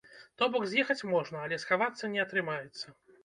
[0.41, 2.85] То бок, з'ехаць можна, але схавацца не атрымаецца.